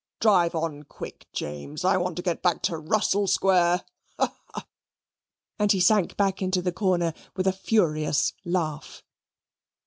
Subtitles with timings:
[0.19, 3.85] Drive on quick, James: I want to get back to Russell Square
[4.17, 4.65] ha, ha!"
[5.59, 9.03] and he sank back into the corner with a furious laugh.